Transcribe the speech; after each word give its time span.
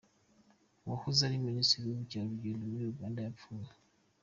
Uwahoze 0.83 1.21
ari 1.23 1.45
Minisitiri 1.47 1.83
w’ 1.87 1.93
ubukerarugendo 1.95 2.59
muri 2.71 2.85
Uganda 2.93 3.19
yapfuye. 3.21 3.69